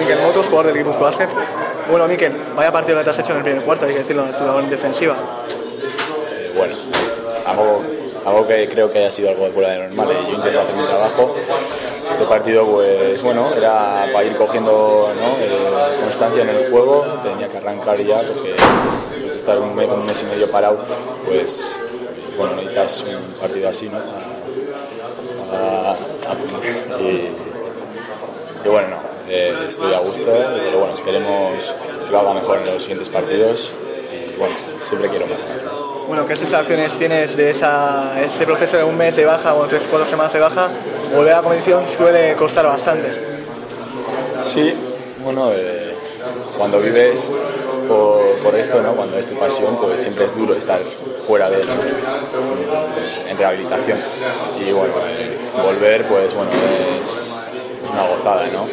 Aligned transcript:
Miquel 0.00 0.18
Motos, 0.22 0.46
jugador 0.46 0.72
del 0.72 0.76
equipo 0.82 0.98
Basket. 0.98 1.28
Bueno, 1.90 2.06
Miquel, 2.08 2.36
vaya 2.56 2.72
partido 2.72 2.98
que 2.98 3.04
te 3.04 3.10
has 3.10 3.18
hecho 3.18 3.32
en 3.32 3.38
el 3.38 3.44
primer 3.44 3.64
cuarto, 3.64 3.84
hay 3.86 3.92
que 3.92 3.98
decirlo, 3.98 4.24
tu 4.36 4.44
labor 4.44 4.62
en 4.64 4.70
defensiva. 4.70 5.14
Eh, 6.30 6.52
bueno, 6.56 6.74
algo, 7.46 7.82
algo 8.24 8.46
que 8.46 8.68
creo 8.68 8.90
que 8.90 8.98
haya 8.98 9.10
sido 9.10 9.30
algo 9.30 9.44
de 9.46 9.50
fuera 9.52 9.70
de 9.70 9.78
normal. 9.88 10.10
eh. 10.12 10.18
Yo 10.28 10.34
intento 10.36 10.60
hacer 10.60 10.76
mi 10.76 10.84
trabajo. 10.84 11.34
Este 12.10 12.24
partido, 12.24 12.66
pues 12.66 13.22
bueno, 13.22 13.52
era 13.54 14.06
para 14.12 14.24
ir 14.24 14.36
cogiendo 14.36 15.10
eh, 15.40 15.96
constancia 16.02 16.42
en 16.42 16.48
el 16.50 16.70
juego. 16.70 17.04
Tenía 17.22 17.48
que 17.48 17.58
arrancar 17.58 18.00
ya 18.00 18.22
porque 18.22 18.50
después 18.50 19.30
de 19.32 19.36
estar 19.36 19.58
un 19.58 19.74
mes, 19.74 20.22
y 20.22 20.26
medio 20.26 20.50
parado, 20.50 20.78
pues 21.24 21.78
bueno, 22.36 22.54
necesitas 22.56 23.04
un 23.04 23.32
partido 23.40 23.68
así, 23.68 23.88
¿no? 23.88 23.98
A- 25.52 25.90
a- 25.92 25.96
y 28.64 28.68
bueno, 28.68 28.88
no, 28.88 28.96
eh, 29.30 29.54
estoy 29.68 29.94
a 29.94 30.00
gusto, 30.00 30.22
pero 30.24 30.78
bueno, 30.80 30.92
esperemos 30.92 31.74
que 32.04 32.10
lo 32.10 32.18
haga 32.18 32.34
mejor 32.34 32.58
en 32.58 32.66
los 32.66 32.82
siguientes 32.82 33.08
partidos. 33.08 33.72
Y 34.12 34.36
bueno, 34.36 34.54
siempre 34.80 35.08
quiero 35.08 35.26
mejorar. 35.26 35.70
Bueno, 36.08 36.26
¿qué 36.26 36.36
sensaciones 36.36 36.98
tienes 36.98 37.36
de 37.36 37.50
esa, 37.50 38.20
ese 38.20 38.44
proceso 38.44 38.76
de 38.76 38.82
un 38.82 38.96
mes 38.96 39.14
de 39.14 39.24
baja 39.24 39.54
o 39.54 39.66
tres, 39.66 39.84
cuatro 39.88 40.08
semanas 40.08 40.32
de 40.32 40.40
baja? 40.40 40.68
Volver 41.14 41.32
a 41.32 41.36
la 41.36 41.42
competición 41.42 41.84
suele 41.96 42.34
costar 42.34 42.66
bastante. 42.66 43.12
Sí, 44.42 44.74
bueno, 45.22 45.52
eh, 45.52 45.94
cuando 46.58 46.80
vives 46.80 47.30
por, 47.86 48.34
por 48.42 48.54
esto, 48.56 48.82
¿no? 48.82 48.96
cuando 48.96 49.18
es 49.18 49.28
tu 49.28 49.36
pasión, 49.36 49.76
pues 49.76 50.00
siempre 50.00 50.24
es 50.24 50.36
duro 50.36 50.54
estar 50.54 50.80
fuera 51.28 51.48
de 51.48 51.62
en 53.28 53.38
rehabilitación. 53.38 53.98
Y 54.58 54.72
bueno, 54.72 54.94
eh, 55.06 55.38
volver, 55.62 56.06
pues 56.08 56.34
bueno, 56.34 56.50
es 57.00 57.40
una 57.92 58.08
gozada, 58.08 58.46
¿no? 58.48 58.66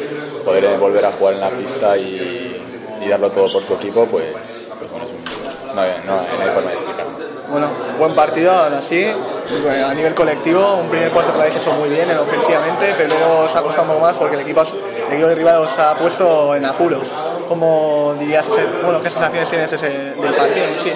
Poder 0.48 0.64
eh, 0.64 0.78
volver 0.78 1.04
a 1.06 1.12
jugar 1.12 1.34
en 1.34 1.42
la 1.42 1.50
pista 1.50 1.98
y, 1.98 2.64
y 3.04 3.10
darlo 3.10 3.30
todo 3.30 3.52
por 3.52 3.64
tu 3.64 3.74
equipo, 3.74 4.06
pues, 4.06 4.64
pues 4.80 4.90
bueno, 4.90 5.06
es 5.06 5.12
un- 5.12 5.76
no, 5.76 5.82
no, 6.06 6.22
no 6.22 6.42
hay 6.44 6.50
forma 6.52 6.70
de 6.70 6.76
explicarlo. 6.76 7.12
Bueno, 7.52 7.70
buen 8.00 8.16
partido, 8.16 8.52
aún 8.54 8.74
así, 8.76 9.00
eh, 9.04 9.84
a 9.86 9.94
nivel 9.94 10.16
colectivo, 10.16 10.76
un 10.82 10.88
primer 10.90 11.10
cuarto 11.12 11.32
que 11.32 11.38
lo 11.38 11.44
habéis 11.44 11.58
hecho 11.58 11.74
muy 11.74 11.90
bien 11.90 12.10
en 12.10 12.18
ofensivamente, 12.18 12.94
pero 12.98 13.10
luego 13.18 13.40
os 13.42 13.56
ha 13.58 13.62
costado 13.62 13.84
un 13.84 13.94
poco 13.96 14.02
más 14.06 14.16
porque 14.18 14.36
el 14.36 14.42
equipo, 14.42 14.62
el 14.62 15.14
equipo 15.14 15.30
rival 15.36 15.56
os 15.64 15.78
ha 15.80 15.94
puesto 15.96 16.56
en 16.56 16.64
apuros. 16.66 17.04
¿Cómo 17.50 18.16
dirías, 18.20 18.48
ese, 18.48 18.66
bueno, 18.84 19.02
qué 19.02 19.10
sensaciones 19.10 19.50
tienes 19.50 19.72
ese, 19.74 19.90
del 19.90 20.34
partido 20.34 20.66
sí? 20.84 20.92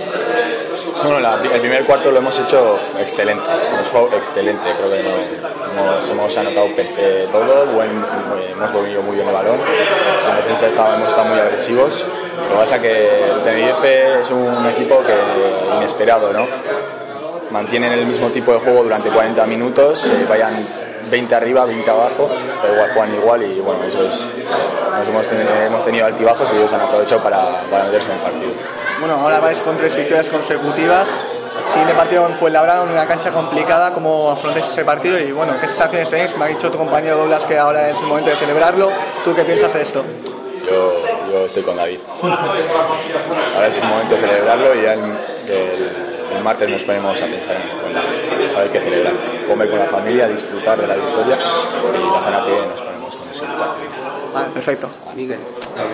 Bueno, 1.04 1.20
la- 1.20 1.36
el 1.42 1.60
primer 1.60 1.84
cuarto 1.86 2.12
lo 2.12 2.18
hemos 2.20 2.38
hecho 2.40 2.78
excelente, 3.00 3.44
hemos 3.74 3.88
jugado 3.88 4.18
excelente, 4.18 4.64
creo 4.78 4.90
que 4.90 5.00
hemos, 5.00 5.28
hemos, 5.74 6.10
hemos 6.10 6.38
anotado 6.38 6.68
pe- 6.76 7.28
todo, 7.32 7.66
buen, 7.74 8.00
muy- 8.00 8.44
hemos 8.52 8.72
dominado 8.74 9.02
muy 9.04 9.16
bien 9.16 9.28
el 9.28 9.34
balón, 9.34 9.60
en 10.30 10.36
defensa 10.38 10.68
estaba- 10.68 10.96
hemos 10.96 11.08
estado 11.10 11.28
muy 11.30 11.40
agresivos, 11.40 12.06
lo 12.38 12.50
que 12.50 12.56
pasa 12.56 12.76
es 12.76 12.82
que 12.82 13.26
el 13.32 13.42
Tenerife 13.44 14.20
es 14.20 14.30
un 14.32 14.66
equipo 14.68 15.00
que 15.04 15.76
inesperado, 15.78 16.32
¿no? 16.34 16.48
Mantienen 17.50 17.92
el 17.94 18.06
mismo 18.06 18.28
tipo 18.30 18.54
de 18.54 18.60
juego 18.60 18.84
durante 18.84 19.10
40 19.10 19.46
minutos, 19.46 20.06
eh, 20.06 20.26
vayan 20.30 20.54
20 21.12 21.36
arriba, 21.36 21.66
20 21.66 21.90
abajo, 21.92 22.30
pero 22.62 22.74
igual 22.74 22.90
juegan 22.94 23.14
igual 23.16 23.44
y 23.44 23.60
bueno, 23.60 23.84
eso 23.84 24.08
es, 24.08 24.28
nos 24.98 25.08
hemos 25.08 25.28
tenido, 25.28 25.50
hemos 25.66 25.86
tenido 25.86 26.06
altibajos 26.06 26.52
y 26.54 26.58
ellos 26.58 26.72
han 26.74 26.82
aprovechado 26.82 27.22
para, 27.22 27.62
para 27.70 27.84
meterse 27.84 28.08
en 28.10 28.16
el 28.16 28.22
partido. 28.24 28.52
Bueno, 29.00 29.16
ahora 29.16 29.40
vais 29.40 29.58
con 29.60 29.78
tres 29.78 29.96
victorias 29.96 30.28
consecutivas. 30.28 31.08
Siguiente 31.68 31.94
partido 31.94 32.26
en 32.28 32.36
Fuenlabrada, 32.36 32.84
en 32.84 32.90
una 32.92 33.06
cancha 33.06 33.32
complicada. 33.32 33.94
¿Cómo 33.94 34.32
afrontáis 34.32 34.68
ese 34.68 34.84
partido? 34.84 35.20
Y 35.20 35.32
bueno, 35.32 35.54
¿qué 35.60 35.68
sensaciones 35.68 36.10
tenéis? 36.10 36.36
Me 36.38 36.46
ha 36.46 36.48
dicho 36.48 36.72
tu 36.72 36.78
compañero 36.78 37.18
Douglas 37.18 37.44
que 37.44 37.58
ahora 37.58 37.90
es 37.90 37.98
el 38.00 38.06
momento 38.08 38.30
de 38.30 38.36
celebrarlo. 38.38 38.90
¿Tú 39.24 39.36
qué 39.36 39.44
piensas 39.44 39.74
de 39.74 39.82
esto? 39.82 40.04
Yo, 40.70 41.00
yo 41.32 41.46
estoy 41.46 41.64
con 41.64 41.76
David. 41.76 42.00
Ahora 43.56 43.68
es 43.68 43.78
el 43.78 43.84
momento 43.86 44.16
de 44.16 44.22
celebrarlo 44.22 44.76
y 44.76 44.82
ya 44.82 44.94
el, 44.94 45.00
el- 45.48 46.11
el 46.36 46.44
martes 46.44 46.70
nos 46.70 46.84
ponemos 46.84 47.22
a 47.22 47.26
pensar 47.26 47.56
en 47.56 47.82
bueno, 47.82 48.00
hay 48.58 48.70
que 48.70 48.80
celebrar. 48.80 49.14
Comer 49.48 49.70
con 49.70 49.80
la 49.80 49.86
familia, 49.86 50.28
disfrutar 50.28 50.80
de 50.80 50.88
la 50.88 50.96
victoria 50.96 51.38
y 51.38 52.14
la 52.14 52.22
semana 52.22 52.46
que 52.46 52.52
nos 52.52 52.82
ponemos 52.82 53.16
con 53.16 53.30
eso. 53.30 53.46
Vale, 54.34 54.50
perfecto. 54.54 54.90